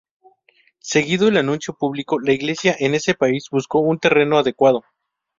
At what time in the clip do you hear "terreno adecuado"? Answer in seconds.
3.99-4.83